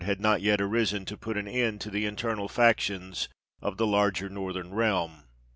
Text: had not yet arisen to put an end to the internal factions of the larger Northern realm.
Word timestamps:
had 0.03 0.19
not 0.19 0.41
yet 0.41 0.59
arisen 0.59 1.05
to 1.05 1.15
put 1.15 1.37
an 1.37 1.47
end 1.47 1.79
to 1.79 1.91
the 1.91 2.07
internal 2.07 2.47
factions 2.47 3.29
of 3.61 3.77
the 3.77 3.85
larger 3.85 4.29
Northern 4.29 4.73
realm. 4.73 5.25